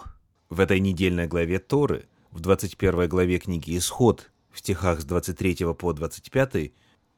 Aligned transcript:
В 0.50 0.60
этой 0.60 0.80
недельной 0.80 1.26
главе 1.26 1.58
Торы, 1.58 2.08
в 2.30 2.40
21 2.40 3.06
главе 3.06 3.38
книги 3.38 3.76
«Исход», 3.76 4.30
в 4.50 4.60
стихах 4.60 5.02
с 5.02 5.04
23 5.04 5.74
по 5.74 5.92
25, 5.92 6.72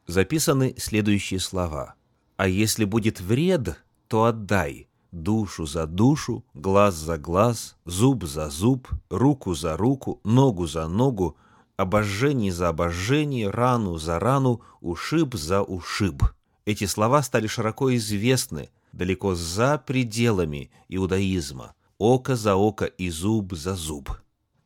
записаны 0.05 0.75
следующие 0.77 1.39
слова. 1.39 1.95
«А 2.35 2.49
если 2.49 2.83
будет 2.83 3.21
вред, 3.21 3.81
то 4.09 4.25
отдай 4.25 4.89
душу 5.13 5.65
за 5.65 5.87
душу, 5.87 6.43
глаз 6.53 6.95
за 6.95 7.17
глаз, 7.17 7.77
зуб 7.85 8.25
за 8.25 8.49
зуб, 8.49 8.89
руку 9.09 9.53
за 9.53 9.77
руку, 9.77 10.19
ногу 10.25 10.67
за 10.67 10.89
ногу, 10.89 11.37
обожжение 11.77 12.51
за 12.51 12.67
обожжение, 12.67 13.49
рану 13.49 13.97
за 13.97 14.19
рану, 14.19 14.61
ушиб 14.81 15.35
за 15.35 15.61
ушиб». 15.61 16.21
Эти 16.65 16.83
слова 16.83 17.23
стали 17.23 17.47
широко 17.47 17.95
известны 17.95 18.71
далеко 18.91 19.35
за 19.35 19.77
пределами 19.77 20.69
иудаизма– 20.89 21.75
око 22.01 22.35
за 22.35 22.55
око 22.55 22.85
и 22.85 23.11
зуб 23.11 23.53
за 23.53 23.75
зуб. 23.75 24.09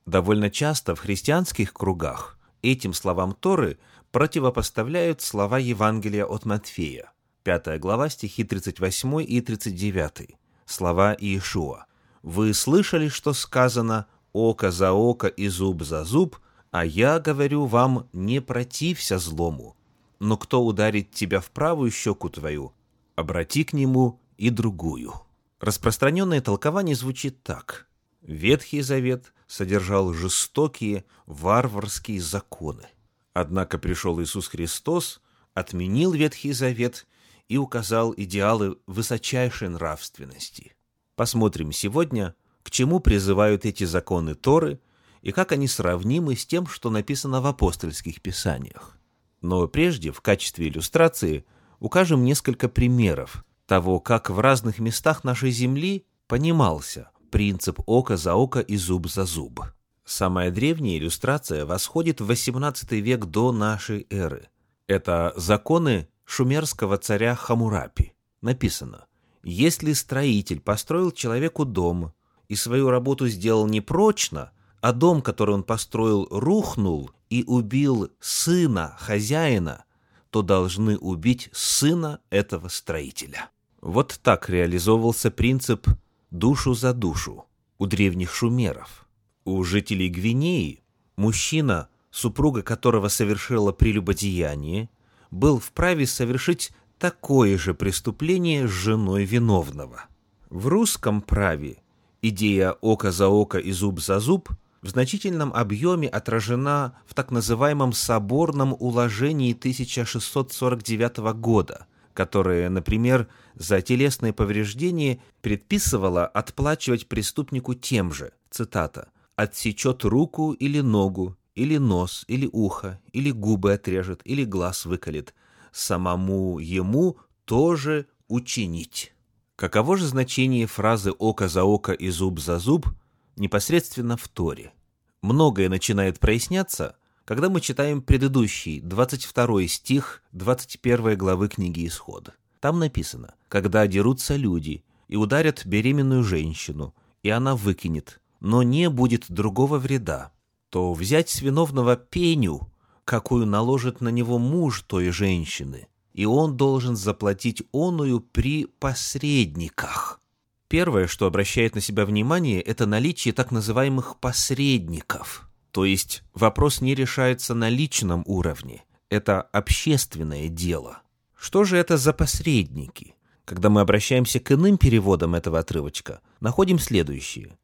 Довольно 0.05 0.50
часто 0.50 0.95
в 0.95 1.00
христианских 1.00 1.73
кругах 1.73 2.39
этим 2.61 2.94
словам 2.94 3.33
Торы 3.33 3.78
противопоставляют 4.11 5.22
слова 5.22 5.59
Евангелия 5.59 6.25
от 6.25 6.45
Матфея, 6.45 7.11
5 7.44 7.80
глава, 7.81 8.08
стихи 8.09 8.45
38 8.45 9.22
и 9.28 9.41
39, 9.41 10.38
слова 10.66 11.13
Иешуа. 11.19 11.88
«Вы 12.23 12.53
слышали, 12.53 13.09
что 13.09 13.33
сказано 13.33 14.06
«око 14.31 14.72
за 14.72 14.94
око 14.94 15.28
и 15.28 15.50
зуб 15.50 15.83
за 15.83 16.06
зуб», 16.06 16.38
а 16.72 16.86
я 16.86 17.19
говорю 17.19 17.66
вам, 17.66 18.08
не 18.13 18.39
протився 18.39 19.19
злому. 19.19 19.75
Но 20.19 20.38
кто 20.38 20.63
ударит 20.63 21.11
тебя 21.11 21.41
в 21.41 21.50
правую 21.52 21.91
щеку 21.91 22.30
твою, 22.30 22.72
обрати 23.17 23.66
к 23.66 23.73
нему 23.73 24.22
и 24.38 24.50
другую». 24.50 25.25
Распространенное 25.59 26.42
толкование 26.42 26.95
звучит 26.95 27.44
так. 27.44 27.88
Ветхий 28.22 28.81
Завет 28.81 29.34
содержал 29.48 30.14
жестокие, 30.14 31.06
варварские 31.25 32.20
законы. 32.20 32.88
Однако 33.34 33.78
пришел 33.78 34.22
Иисус 34.22 34.47
Христос, 34.47 35.22
отменил 35.53 36.12
Ветхий 36.14 36.52
Завет 36.52 37.08
и 37.47 37.58
указал 37.58 38.14
идеалы 38.16 38.78
высочайшей 38.88 39.70
нравственности. 39.70 40.75
Посмотрим 41.16 41.72
сегодня, 41.72 42.35
к 42.63 42.72
чему 42.72 43.00
призывают 43.00 43.66
эти 43.66 43.84
законы 43.84 44.35
Торы 44.35 44.79
и 45.22 45.31
как 45.31 45.52
они 45.52 45.68
сравнимы 45.68 46.35
с 46.35 46.46
тем, 46.46 46.68
что 46.68 46.90
написано 46.90 47.41
в 47.41 47.46
апостольских 47.46 48.22
писаниях. 48.22 48.97
Но 49.41 49.68
прежде, 49.68 50.12
в 50.12 50.22
качестве 50.22 50.68
иллюстрации, 50.68 51.46
укажем 51.79 52.24
несколько 52.24 52.68
примеров, 52.68 53.46
того, 53.66 54.00
как 54.00 54.30
в 54.30 54.40
разных 54.40 54.80
местах 54.80 55.24
нашей 55.24 55.52
Земли 55.52 56.06
понимался 56.28 57.09
принцип 57.31 57.80
око 57.86 58.18
за 58.18 58.36
око 58.36 58.59
и 58.59 58.78
зуб 58.78 59.08
за 59.08 59.26
зуб. 59.26 59.62
Самая 60.06 60.52
древняя 60.52 60.98
иллюстрация 60.98 61.66
восходит 61.66 62.22
в 62.22 62.30
XVIII 62.30 63.00
век 63.00 63.26
до 63.26 63.52
нашей 63.52 64.06
эры. 64.09 64.50
Это 64.88 65.34
законы 65.36 66.08
шумерского 66.26 66.98
царя 66.98 67.36
Хамурапи. 67.36 68.14
Написано, 68.42 69.06
если 69.44 69.94
строитель 69.94 70.59
построил 70.59 71.12
человеку 71.12 71.66
дом 71.66 72.14
и 72.47 72.56
свою 72.56 72.90
работу 72.90 73.28
сделал 73.28 73.68
непрочно, 73.68 74.52
а 74.82 74.94
дом, 74.94 75.22
который 75.22 75.56
он 75.56 75.64
построил, 75.64 76.28
рухнул 76.30 77.09
и 77.30 77.44
убил 77.44 78.12
сына 78.20 78.96
хозяина, 79.00 79.86
то 80.30 80.44
должны 80.44 80.97
убить 80.97 81.50
сына 81.53 82.20
этого 82.30 82.68
строителя. 82.68 83.50
Вот 83.85 84.19
так 84.23 84.50
реализовывался 84.50 85.29
принцип 85.29 85.88
«душу 86.31 86.73
за 86.73 86.91
душу» 86.91 87.46
у 87.78 87.85
древних 87.85 88.34
шумеров. 88.34 89.06
У 89.44 89.63
жителей 89.63 90.09
Гвинеи 90.09 90.81
мужчина, 91.18 91.88
супруга 92.09 92.63
которого 92.63 93.09
совершила 93.09 93.73
прелюбодеяние, 93.73 94.90
был 95.29 95.59
вправе 95.59 96.07
совершить 96.07 96.72
такое 96.97 97.59
же 97.59 97.75
преступление 97.75 98.68
с 98.68 98.72
женой 98.72 99.23
виновного. 99.23 100.06
В 100.50 100.66
русском 100.66 101.22
праве 101.22 101.78
идея 102.23 102.72
«око 102.72 103.12
за 103.12 103.28
око 103.28 103.59
и 103.59 103.72
зуб 103.72 104.00
за 104.00 104.19
зуб» 104.19 104.50
в 104.81 104.90
значительном 104.90 105.53
объеме 105.53 106.07
отражена 106.07 106.97
в 107.06 107.13
так 107.13 107.29
называемом 107.29 107.94
соборном 107.94 108.75
уложении 108.79 109.53
1649 109.53 111.17
года– 111.35 111.85
которое, 112.16 112.70
например, 112.70 113.28
за 113.56 113.81
телесные 113.81 114.34
повреждения 114.34 115.22
предписывало 115.42 116.26
отплачивать 116.26 117.08
преступнику 117.08 117.76
тем 117.76 118.12
же, 118.12 118.31
цитата, 118.50 119.09
«отсечет 119.36 120.06
руку 120.06 120.53
или 120.53 120.80
ногу, 120.80 121.38
или 121.56 121.78
нос, 121.78 122.24
или 122.28 122.50
ухо, 122.52 123.02
или 123.12 123.31
губы 123.31 123.74
отрежет, 123.74 124.22
или 124.24 124.46
глаз 124.46 124.86
выколет, 124.86 125.36
самому 125.72 126.58
ему 126.59 127.18
тоже 127.44 128.08
учинить». 128.30 129.14
Каково 129.58 129.97
же 129.97 130.08
значение 130.08 130.68
фразы 130.68 131.12
«око 131.12 131.50
за 131.50 131.64
око 131.66 131.92
и 131.92 132.09
зуб 132.09 132.40
за 132.40 132.59
зуб» 132.59 132.88
непосредственно 133.36 134.16
в 134.16 134.28
Торе? 134.30 134.74
Многое 135.22 135.68
начинает 135.68 136.20
проясняться– 136.20 136.96
когда 137.25 137.50
мы 137.50 137.59
читаем 137.59 138.03
предыдущий, 138.03 138.80
22 138.81 139.68
стих 139.68 140.22
21 140.31 141.18
главы 141.18 141.50
книги 141.50 141.86
Исход. 141.88 142.30
Там 142.59 142.78
написано, 142.80 143.34
когда 143.50 143.86
дерутся 143.88 144.36
люди 144.36 144.84
и 145.08 145.16
ударят 145.16 145.66
беременную 145.66 146.24
женщину, 146.24 146.94
и 147.24 147.30
она 147.30 147.56
выкинет, 147.56 148.22
но 148.40 148.62
не 148.62 148.90
будет 148.91 149.25
другого 149.30 149.80
вреда, 149.80 150.31
то 150.69 150.94
взять 150.94 151.30
с 151.30 151.41
виновного 151.41 151.96
пеню, 151.96 152.69
какую 153.06 153.47
наложит 153.47 154.02
на 154.02 154.09
него 154.09 154.38
муж 154.38 154.84
той 154.84 155.09
женщины, 155.09 155.88
и 156.14 156.25
он 156.25 156.56
должен 156.56 156.96
заплатить 156.96 157.64
оную 157.74 158.19
при 158.19 158.66
посредниках. 158.66 160.22
Первое, 160.68 161.08
что 161.08 161.25
обращает 161.25 161.74
на 161.74 161.81
себя 161.81 162.06
внимание, 162.06 162.62
это 162.62 162.85
наличие 162.85 163.34
так 163.34 163.50
называемых 163.50 164.18
посредников– 164.19 165.50
то 165.75 165.84
есть 165.84 166.24
вопрос 166.34 166.80
не 166.80 166.96
решается 166.96 167.53
на 167.53 167.68
личном 167.68 168.24
уровне, 168.28 168.85
это 169.09 169.41
общественное 169.41 170.47
дело. 170.47 171.02
Что 171.38 171.66
же 171.66 171.76
это 171.76 171.97
за 171.97 172.14
посредники? 172.14 173.16
Когда 173.44 173.67
мы 173.67 173.82
обращаемся 173.82 174.40
к 174.40 174.53
иным 174.53 174.78
переводам 174.78 175.35
этого 175.35 175.59
отрывочка, 175.59 176.22
находим 176.40 176.79
следующее. 176.79 177.58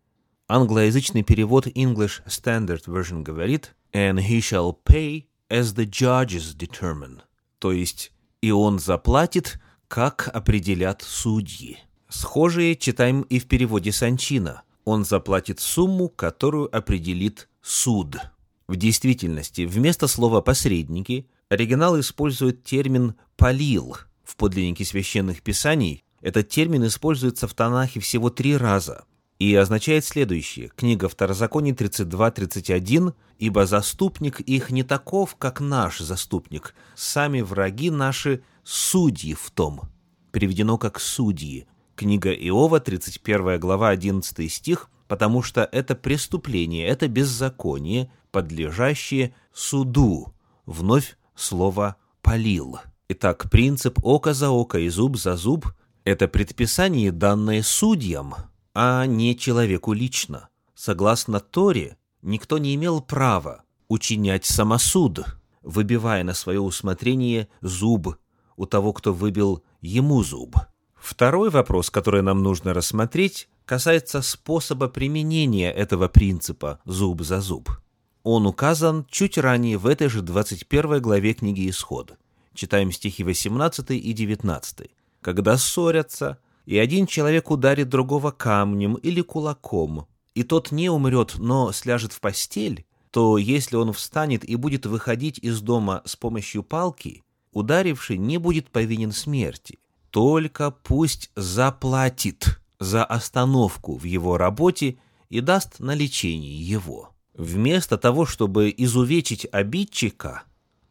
Англоязычный 0.49 1.23
перевод 1.23 1.67
English 1.67 2.21
Standard 2.27 2.83
Version 2.85 3.23
говорит 3.23 3.77
«And 3.93 4.17
he 4.17 4.39
shall 4.39 4.75
pay 4.85 5.27
as 5.49 5.73
the 5.73 5.85
judges 5.85 6.53
determine», 6.53 7.21
то 7.59 7.71
есть 7.71 8.11
«и 8.41 8.51
он 8.51 8.79
заплатит, 8.79 9.57
как 9.87 10.27
определят 10.27 11.01
судьи». 11.01 11.79
Схожие 12.09 12.75
читаем 12.75 13.21
и 13.21 13.39
в 13.39 13.47
переводе 13.47 13.93
Санчина. 13.93 14.63
Он 14.83 15.05
заплатит 15.05 15.61
сумму, 15.61 16.09
которую 16.09 16.75
определит 16.75 17.47
суд. 17.61 18.17
В 18.67 18.75
действительности, 18.75 19.61
вместо 19.61 20.07
слова 20.07 20.41
«посредники» 20.41 21.27
оригинал 21.49 21.99
использует 21.99 22.63
термин 22.63 23.15
«полил». 23.37 23.97
В 24.23 24.35
подлиннике 24.35 24.85
священных 24.85 25.41
писаний 25.41 26.03
этот 26.21 26.49
термин 26.49 26.85
используется 26.85 27.47
в 27.47 27.53
Танахе 27.53 27.99
всего 27.99 28.29
три 28.29 28.55
раза. 28.55 29.05
и 29.39 29.55
означает 29.55 30.05
следующее. 30.05 30.69
Книга 30.75 31.09
Второзаконий 31.09 31.71
32-31. 31.71 33.15
«Ибо 33.39 33.65
заступник 33.65 34.39
их 34.39 34.69
не 34.69 34.83
таков, 34.83 35.35
как 35.35 35.59
наш 35.59 35.97
заступник. 35.97 36.75
Сами 36.95 37.41
враги 37.41 37.89
наши 37.89 38.43
судьи 38.63 39.33
в 39.33 39.49
том». 39.49 39.81
Переведено 40.31 40.77
как 40.77 40.99
«судьи». 40.99 41.65
Книга 41.95 42.31
Иова, 42.31 42.79
31 42.79 43.59
глава, 43.59 43.89
11 43.89 44.51
стих. 44.51 44.91
«Потому 45.11 45.43
что 45.43 45.67
это 45.69 45.93
преступление, 45.93 46.87
это 46.87 47.09
беззаконие, 47.09 48.09
подлежащее 48.31 49.35
суду». 49.51 50.33
Вновь 50.65 51.17
слово 51.35 51.97
«полил». 52.21 52.79
Итак, 53.09 53.51
принцип 53.51 53.99
око 54.03 54.33
за 54.33 54.49
око 54.51 54.79
и 54.79 54.87
зуб 54.87 55.17
за 55.17 55.35
зуб– 55.35 55.67
это 56.05 56.29
предписание, 56.29 57.11
данное 57.11 57.61
судьям– 57.61 58.35
а 58.73 59.05
не 59.05 59.37
человеку 59.37 59.91
лично. 59.91 60.47
Согласно 60.75 61.41
Торе, 61.41 61.97
никто 62.21 62.57
не 62.57 62.73
имел 62.75 63.01
права 63.01 63.63
учинять 63.89 64.45
самосуд, 64.45 65.25
выбивая 65.61 66.23
на 66.23 66.33
свое 66.33 66.61
усмотрение 66.61 67.49
зуб 67.59 68.15
у 68.55 68.65
того, 68.65 68.93
кто 68.93 69.13
выбил 69.13 69.61
ему 69.81 70.23
зуб. 70.23 70.55
Второй 70.95 71.49
вопрос, 71.49 71.89
который 71.89 72.21
нам 72.21 72.43
нужно 72.43 72.73
рассмотреть, 72.73 73.49
касается 73.65 74.21
способа 74.21 74.87
применения 74.87 75.71
этого 75.71 76.07
принципа 76.07 76.79
«зуб 76.85 77.21
за 77.21 77.41
зуб». 77.41 77.69
Он 78.23 78.45
указан 78.45 79.05
чуть 79.09 79.37
ранее 79.37 79.77
в 79.77 79.87
этой 79.87 80.07
же 80.07 80.21
21 80.21 81.01
главе 81.01 81.33
книги 81.33 81.69
Исход. 81.69 82.13
Читаем 82.53 82.91
стихи 82.91 83.23
18 83.23 83.91
и 83.91 84.13
19. 84.13 84.89
«Когда 85.21 85.57
ссорятся, 85.57 86.37
и 86.65 86.77
один 86.77 87.07
человек 87.07 87.49
ударит 87.49 87.89
другого 87.89 88.31
камнем 88.31 88.95
или 88.95 89.21
кулаком, 89.21 90.07
и 90.35 90.43
тот 90.43 90.71
не 90.71 90.89
умрет, 90.89 91.35
но 91.37 91.71
сляжет 91.71 92.13
в 92.13 92.19
постель, 92.19 92.85
то 93.11 93.37
если 93.37 93.75
он 93.75 93.91
встанет 93.91 94.47
и 94.47 94.55
будет 94.55 94.85
выходить 94.85 95.37
из 95.39 95.61
дома 95.61 96.01
с 96.05 96.15
помощью 96.15 96.63
палки, 96.63 97.23
ударивший 97.51 98.17
не 98.17 98.37
будет 98.37 98.69
повинен 98.69 99.11
смерти, 99.11 99.79
только 100.11 100.71
пусть 100.71 101.31
заплатит 101.35 102.60
за 102.81 103.05
остановку 103.05 103.95
в 103.95 104.05
его 104.05 104.37
работе 104.37 104.97
и 105.29 105.39
даст 105.39 105.79
на 105.79 105.93
лечение 105.93 106.59
его. 106.59 107.11
Вместо 107.35 107.95
того, 107.95 108.25
чтобы 108.25 108.73
изувечить 108.75 109.47
обидчика, 109.51 110.43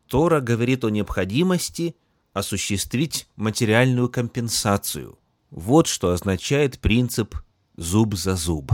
Тора 0.06 0.40
говорит 0.40 0.84
о 0.84 0.90
необходимости 0.90 1.96
осуществить 2.32 3.28
материальную 3.34 4.08
компенсацию, 4.08 5.18
вот 5.50 5.88
что 5.88 6.12
означает 6.12 6.78
принцип 6.78 7.34
«зуб 7.76 8.14
за 8.14 8.36
зуб». 8.36 8.70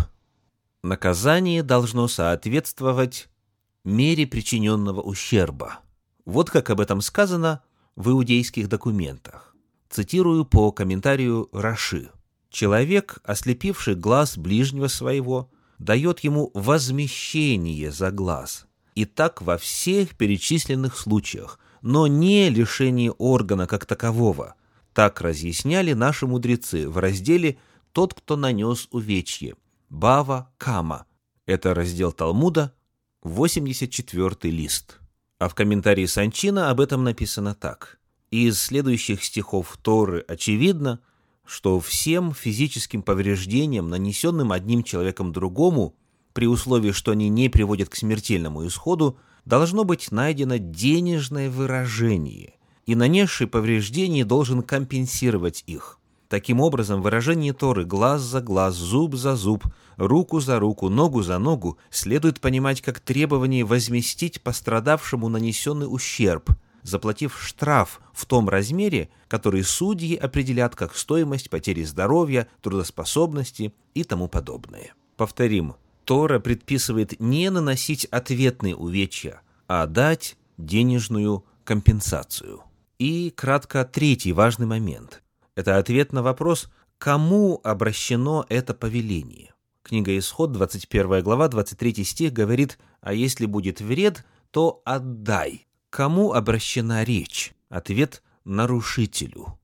Наказание 0.83 1.63
должно 1.63 2.09
соответствовать 2.09 3.31
мере 3.83 4.27
причиненного 4.27 5.01
ущерба. 5.01 5.81
Вот 6.27 6.51
как 6.51 6.69
об 6.69 6.83
этом 6.83 7.01
сказано 7.01 7.63
в 7.97 8.11
иудейских 8.11 8.69
документах. 8.69 9.57
Цитирую 9.89 10.45
по 10.45 10.71
комментарию 10.71 11.49
Раши. 11.53 12.11
«Человек, 12.51 13.19
ослепивший 13.25 13.95
глаз 13.95 14.39
ближнего 14.39 14.89
своего, 14.89 15.51
дает 15.79 16.21
ему 16.21 16.51
возмещение 16.55 17.91
за 17.91 18.11
глаз. 18.11 18.67
И 18.95 19.05
так 19.05 19.43
во 19.43 19.59
всех 19.59 20.17
перечисленных 20.17 20.97
случаях, 20.97 21.59
но 21.83 22.07
не 22.07 22.49
лишение 22.49 23.13
органа 23.13 23.67
как 23.67 23.85
такового– 23.87 24.55
так 24.97 25.21
разъясняли 25.21 25.93
наши 25.93 26.27
мудрецы 26.27 26.89
в 26.89 26.97
разделе 26.97 27.59
«Тот, 27.93 28.15
кто 28.15 28.35
нанес 28.35 28.89
увечье» 28.93 29.55
Бава 29.91 30.51
Кама. 30.57 31.05
Это 31.45 31.75
раздел 31.75 32.13
Талмуда, 32.13 32.73
84 33.23 34.51
лист. 34.51 34.99
А 35.39 35.51
в 35.51 35.55
комментарии 35.55 36.07
Санчина 36.07 36.71
об 36.71 36.81
этом 36.81 37.05
написано 37.05 37.55
так. 37.55 37.99
Из 38.31 38.59
следующих 38.59 39.23
стихов 39.23 39.77
Торы 39.83 40.25
очевидно, 40.27 41.01
что 41.47 41.81
всем 41.81 42.35
физическим 42.35 43.03
повреждениям, 43.03 43.89
нанесенным 43.89 44.53
одним 44.53 44.83
человеком 44.83 45.33
другому, 45.33 45.95
при 46.33 46.47
условии, 46.47 46.93
что 46.93 47.13
они 47.13 47.29
не 47.29 47.49
приводят 47.49 47.89
к 47.89 47.97
смертельному 47.97 48.67
исходу, 48.67 49.19
должно 49.47 49.85
быть 49.85 50.13
найдено 50.13 50.57
денежное 50.59 51.49
выражение, 51.49 52.55
и 52.85 52.95
нанесший 52.95 53.47
повреждение 53.47 54.25
должен 54.25 54.63
компенсировать 54.63 55.65
их. 55.67 55.99
Таким 56.29 56.61
образом, 56.61 57.03
выражение 57.03 57.53
Торы 57.53 57.85
«глаз 57.85 58.21
за 58.21 58.41
глаз, 58.41 58.75
зуб 58.75 59.15
за 59.15 59.37
зуб, 59.37 59.65
руку 59.97 60.41
за 60.41 60.59
руку, 60.59 60.89
ногу 60.89 61.23
за 61.23 61.39
ногу» 61.39 61.79
следует 61.91 62.41
понимать 62.41 62.81
как 62.81 62.99
требование 62.99 63.65
возместить 63.65 64.43
пострадавшему 64.43 65.29
нанесенный 65.29 65.87
ущерб, 65.87 66.51
заплатив 66.87 67.39
штраф 67.41 68.01
в 68.13 68.25
том 68.27 68.49
размере, 68.49 69.09
который 69.29 69.65
судьи 69.65 70.17
определят 70.17 70.77
как 70.77 70.97
стоимость 70.97 71.51
потери 71.51 71.83
здоровья, 71.83 72.47
трудоспособности 72.63 73.75
и 73.95 74.05
тому 74.05 74.29
подобное. 74.29 74.95
Повторим, 75.17 75.75
Тора 76.05 76.39
предписывает 76.39 77.19
не 77.19 77.51
наносить 77.51 78.05
ответные 78.07 78.77
увечья, 78.77 79.41
а 79.67 79.87
дать 79.87 80.37
денежную 80.57 81.45
компенсацию. 81.65 82.63
И, 82.99 83.31
кратко, 83.31 83.85
третий 83.85 84.33
важный 84.33 84.67
момент. 84.67 85.23
Это 85.57 85.79
ответ 85.79 86.13
на 86.13 86.23
вопрос, 86.23 86.71
кому 86.99 87.61
обращено 87.65 88.47
это 88.49 88.73
повеление. 88.73 89.53
Книга 89.83 90.17
Исход, 90.17 90.53
21 90.53 91.23
глава, 91.23 91.49
23 91.49 92.05
стих 92.05 92.33
говорит, 92.33 92.79
«А 93.01 93.13
если 93.13 93.47
будет 93.47 93.81
вред, 93.81 94.25
то 94.51 94.83
отдай». 94.85 95.66
Кому 95.97 96.35
обращена 96.35 97.05
речь? 97.05 97.55
Ответ– 97.71 98.23
нарушителю. 98.45 99.59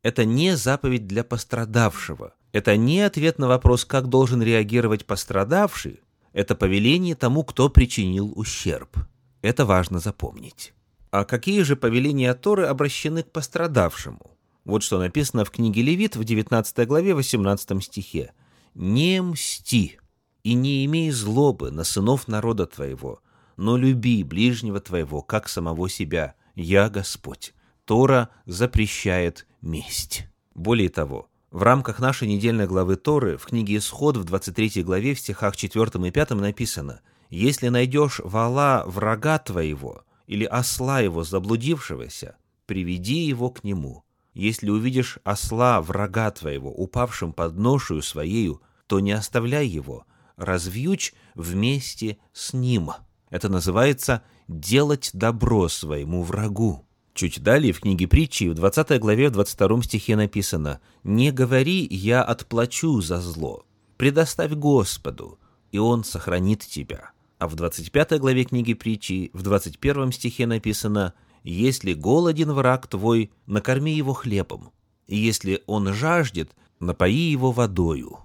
Это 0.00 0.24
не 0.24 0.56
заповедь 0.56 1.06
для 1.06 1.24
пострадавшего. 1.24 2.32
Это 2.52 2.78
не 2.78 3.02
ответ 3.02 3.38
на 3.38 3.48
вопрос, 3.48 3.84
как 3.84 4.08
должен 4.08 4.42
реагировать 4.42 5.04
пострадавший. 5.04 6.00
Это 6.32 6.54
повеление 6.54 7.14
тому, 7.14 7.44
кто 7.44 7.68
причинил 7.68 8.32
ущерб. 8.34 8.96
Это 9.42 9.66
важно 9.66 9.98
запомнить. 9.98 10.72
А 11.10 11.26
какие 11.26 11.60
же 11.60 11.76
повеления 11.76 12.32
Торы 12.32 12.64
обращены 12.64 13.22
к 13.22 13.30
пострадавшему? 13.30 14.38
Вот 14.64 14.82
что 14.82 14.98
написано 14.98 15.44
в 15.44 15.50
книге 15.50 15.82
Левит 15.82 16.16
в 16.16 16.24
19 16.24 16.88
главе 16.88 17.14
18 17.14 17.84
стихе. 17.84 18.32
«Не 18.72 19.20
мсти 19.20 19.98
и 20.44 20.54
не 20.54 20.86
имей 20.86 21.10
злобы 21.10 21.70
на 21.70 21.84
сынов 21.84 22.26
народа 22.26 22.64
твоего, 22.64 23.20
но 23.56 23.76
люби 23.76 24.22
ближнего 24.22 24.80
твоего, 24.80 25.22
как 25.22 25.48
самого 25.48 25.88
себя. 25.88 26.34
Я 26.54 26.88
Господь». 26.88 27.54
Тора 27.84 28.30
запрещает 28.46 29.46
месть. 29.60 30.26
Более 30.54 30.88
того, 30.88 31.28
в 31.50 31.62
рамках 31.62 31.98
нашей 32.00 32.26
недельной 32.26 32.66
главы 32.66 32.96
Торы 32.96 33.36
в 33.36 33.46
книге 33.46 33.76
Исход 33.76 34.16
в 34.16 34.24
23 34.24 34.82
главе 34.82 35.14
в 35.14 35.20
стихах 35.20 35.56
4 35.56 36.08
и 36.08 36.10
5 36.10 36.30
написано 36.30 37.00
«Если 37.30 37.68
найдешь 37.68 38.20
вала 38.24 38.84
врага 38.86 39.38
твоего, 39.38 40.04
или 40.26 40.44
осла 40.44 41.00
его 41.00 41.24
заблудившегося, 41.24 42.36
приведи 42.66 43.26
его 43.26 43.50
к 43.50 43.64
нему. 43.64 44.04
Если 44.32 44.68
увидишь 44.68 45.18
осла 45.22 45.80
врага 45.80 46.30
твоего, 46.30 46.72
упавшим 46.72 47.32
под 47.32 47.56
ношую 47.56 48.02
своею, 48.02 48.62
то 48.86 49.00
не 49.00 49.12
оставляй 49.12 49.66
его, 49.66 50.06
развьючь 50.36 51.14
вместе 51.34 52.18
с 52.32 52.52
ним. 52.52 52.90
Это 53.34 53.48
называется 53.48 54.22
«делать 54.46 55.10
добро 55.12 55.68
своему 55.68 56.22
врагу». 56.22 56.86
Чуть 57.14 57.42
далее 57.42 57.72
в 57.72 57.80
книге 57.80 58.06
притчи 58.06 58.44
в 58.44 58.54
20 58.54 59.00
главе 59.00 59.28
в 59.28 59.32
22 59.32 59.82
стихе 59.82 60.14
написано 60.14 60.80
«Не 61.02 61.32
говори, 61.32 61.84
я 61.90 62.22
отплачу 62.22 63.00
за 63.00 63.20
зло, 63.20 63.64
предоставь 63.96 64.52
Господу, 64.52 65.40
и 65.72 65.78
Он 65.78 66.04
сохранит 66.04 66.60
тебя». 66.60 67.10
А 67.40 67.48
в 67.48 67.56
25 67.56 68.20
главе 68.20 68.44
книги 68.44 68.72
притчи, 68.72 69.30
в 69.32 69.42
21 69.42 70.12
стихе 70.12 70.46
написано 70.46 71.12
«Если 71.42 71.92
голоден 71.92 72.52
враг 72.52 72.86
твой, 72.86 73.32
накорми 73.46 73.94
его 73.94 74.12
хлебом, 74.12 74.70
и 75.08 75.16
если 75.16 75.64
он 75.66 75.92
жаждет, 75.92 76.52
напои 76.78 77.32
его 77.32 77.50
водою». 77.50 78.20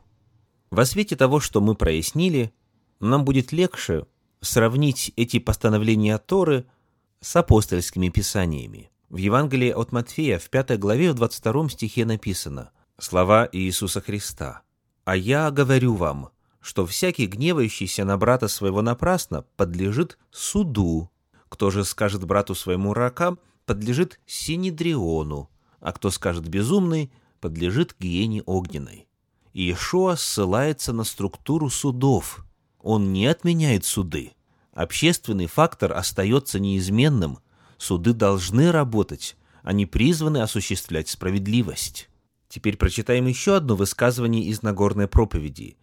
Во 0.70 0.86
свете 0.86 1.16
того, 1.16 1.40
что 1.40 1.62
мы 1.62 1.74
прояснили, 1.74 2.54
нам 3.00 3.26
будет 3.26 3.52
легче 3.52 4.06
сравнить 4.42 5.12
эти 5.16 5.40
постановления 5.40 6.18
Торы 6.18 6.66
с 7.22 7.36
апостольскими 7.36 8.10
писаниями. 8.10 8.92
В 9.10 9.18
Евангелии 9.18 9.72
от 9.72 9.92
Матфея 9.92 10.40
в 10.40 10.50
5 10.50 10.80
главе 10.80 11.12
в 11.12 11.16
22 11.16 11.70
стихе 11.70 12.06
написано 12.06 12.72
слова 13.00 13.50
Иисуса 13.52 14.02
Христа 14.02 14.62
«А 15.04 15.16
я 15.16 15.50
говорю 15.52 15.96
вам, 15.96 16.30
что 16.62 16.86
всякий 16.86 17.26
гневающийся 17.26 18.06
на 18.06 18.18
брата 18.18 18.48
своего 18.48 18.82
напрасно 18.82 19.46
подлежит 19.56 20.18
суду. 20.32 21.10
Кто 21.48 21.72
же 21.72 21.84
скажет 21.84 22.26
брату 22.26 22.54
своему 22.54 22.94
рака, 22.94 23.38
подлежит 23.66 24.20
синедриону, 24.26 25.50
а 25.80 25.92
кто 25.92 26.12
скажет 26.12 26.48
безумный, 26.48 27.12
подлежит 27.40 27.96
гиене 28.00 28.44
огненной. 28.44 29.08
Иешуа 29.54 30.16
ссылается 30.16 30.94
на 30.94 31.04
структуру 31.04 31.70
судов. 31.70 32.46
Он 32.82 33.12
не 33.12 33.28
отменяет 33.28 33.86
суды. 33.86 34.32
Общественный 34.74 35.48
фактор 35.48 35.94
остается 35.94 36.60
неизменным. 36.60 37.40
Суды 37.78 38.14
должны 38.14 38.72
работать. 38.72 39.36
Они 39.64 39.86
призваны 39.86 40.42
осуществлять 40.42 41.10
справедливость. 41.10 42.10
Теперь 42.48 42.78
прочитаем 42.78 43.28
еще 43.28 43.58
одно 43.58 43.76
высказывание 43.76 44.44
из 44.46 44.64
Нагорной 44.64 45.08
проповеди. 45.08 45.78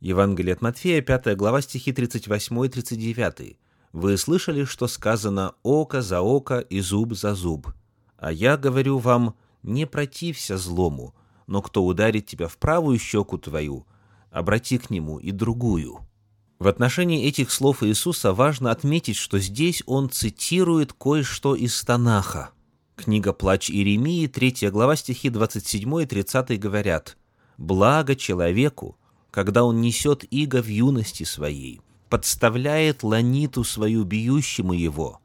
Евангелие 0.00 0.54
от 0.54 0.62
Матфея, 0.62 1.02
5 1.02 1.36
глава, 1.36 1.60
стихи 1.60 1.92
38 1.92 2.64
и 2.64 2.68
39. 2.68 3.58
«Вы 3.92 4.16
слышали, 4.16 4.64
что 4.64 4.86
сказано 4.86 5.54
«око 5.62 6.02
за 6.02 6.20
око 6.20 6.60
и 6.60 6.80
зуб 6.80 7.14
за 7.14 7.34
зуб». 7.34 7.72
А 8.16 8.30
я 8.30 8.56
говорю 8.56 8.98
вам, 8.98 9.34
не 9.62 9.86
протився 9.86 10.56
злому, 10.56 11.14
но 11.46 11.62
кто 11.62 11.84
ударит 11.84 12.26
тебя 12.26 12.46
в 12.48 12.58
правую 12.58 12.98
щеку 12.98 13.38
твою, 13.38 13.86
обрати 14.30 14.78
к 14.78 14.90
нему 14.90 15.18
и 15.18 15.32
другую». 15.32 16.08
В 16.58 16.66
отношении 16.66 17.24
этих 17.24 17.52
слов 17.52 17.84
Иисуса 17.84 18.32
важно 18.32 18.72
отметить, 18.72 19.16
что 19.16 19.38
здесь 19.38 19.82
он 19.86 20.10
цитирует 20.10 20.92
кое-что 20.92 21.54
из 21.54 21.80
Танаха. 21.84 22.50
Книга 22.96 23.32
«Плач 23.32 23.70
Иеремии», 23.70 24.26
3 24.26 24.70
глава, 24.70 24.96
стихи 24.96 25.30
27 25.30 26.02
и 26.02 26.06
30 26.06 26.58
говорят 26.58 27.16
«Благо 27.58 28.16
человеку, 28.16 28.98
когда 29.30 29.62
он 29.62 29.80
несет 29.80 30.24
иго 30.32 30.60
в 30.60 30.66
юности 30.66 31.22
своей, 31.22 31.80
подставляет 32.08 33.04
ланиту 33.04 33.62
свою 33.62 34.02
бьющему 34.02 34.72
его, 34.72 35.20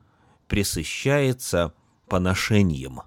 пресыщается 0.48 1.74
поношением». 2.08 3.02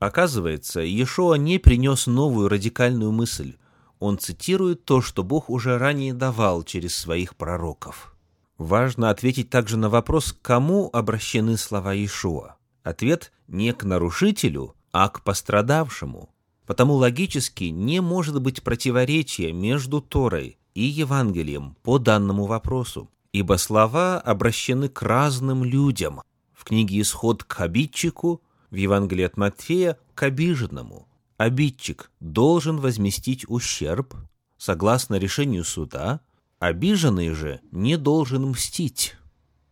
Оказывается, 0.00 0.82
Иешуа 0.82 1.36
не 1.36 1.56
принес 1.56 2.06
новую 2.06 2.50
радикальную 2.50 3.10
мысль. 3.10 3.54
Он 3.98 4.18
цитирует 4.18 4.84
то, 4.84 5.00
что 5.00 5.22
Бог 5.22 5.50
уже 5.50 5.78
ранее 5.78 6.12
давал 6.14 6.62
через 6.62 6.96
своих 6.96 7.36
пророков. 7.36 8.14
Важно 8.58 9.10
ответить 9.10 9.50
также 9.50 9.76
на 9.76 9.88
вопрос, 9.88 10.36
кому 10.40 10.88
обращены 10.92 11.56
слова 11.56 11.92
Иешуа. 11.92 12.56
Ответ 12.82 13.32
не 13.48 13.72
к 13.72 13.84
нарушителю, 13.84 14.74
а 14.92 15.08
к 15.08 15.22
пострадавшему. 15.22 16.30
Потому 16.66 16.94
логически 16.94 17.64
не 17.64 18.00
может 18.00 18.40
быть 18.40 18.62
противоречия 18.62 19.52
между 19.52 20.00
Торой 20.00 20.56
и 20.74 20.82
Евангелием 20.82 21.76
по 21.82 21.98
данному 21.98 22.46
вопросу, 22.46 23.10
ибо 23.32 23.56
слова 23.56 24.20
обращены 24.20 24.88
к 24.88 25.02
разным 25.02 25.64
людям. 25.64 26.22
В 26.52 26.64
книге 26.64 27.00
«Исход» 27.00 27.44
к 27.44 27.60
обидчику, 27.60 28.40
в 28.70 28.76
Евангелии 28.76 29.24
от 29.24 29.36
Матфея 29.36 29.98
к 30.14 30.22
обиженному. 30.22 31.06
Обидчик 31.36 32.10
должен 32.20 32.78
возместить 32.78 33.44
ущерб, 33.48 34.14
согласно 34.56 35.16
решению 35.16 35.64
суда, 35.64 36.20
обиженный 36.58 37.30
же 37.30 37.60
не 37.72 37.96
должен 37.96 38.50
мстить. 38.50 39.16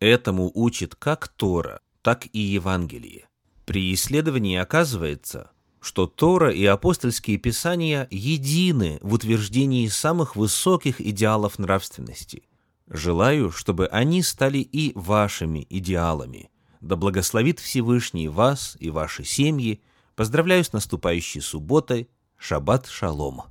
Этому 0.00 0.50
учит 0.54 0.94
как 0.96 1.28
Тора, 1.28 1.80
так 2.02 2.26
и 2.32 2.40
Евангелие. 2.40 3.28
При 3.64 3.94
исследовании 3.94 4.56
оказывается, 4.56 5.52
что 5.80 6.06
Тора 6.06 6.52
и 6.52 6.64
апостольские 6.64 7.38
писания 7.38 8.06
едины 8.10 8.98
в 9.02 9.14
утверждении 9.14 9.86
самых 9.88 10.36
высоких 10.36 11.00
идеалов 11.00 11.58
нравственности. 11.58 12.44
Желаю, 12.88 13.50
чтобы 13.50 13.86
они 13.86 14.22
стали 14.22 14.58
и 14.58 14.92
вашими 14.94 15.66
идеалами. 15.70 16.50
Да 16.80 16.96
благословит 16.96 17.58
Всевышний 17.58 18.28
вас 18.28 18.76
и 18.80 18.90
ваши 18.90 19.24
семьи. 19.24 19.80
Поздравляю 20.14 20.64
с 20.64 20.72
наступающей 20.72 21.40
субботой. 21.40 22.10
Шаббат 22.36 22.86
шалом. 22.86 23.42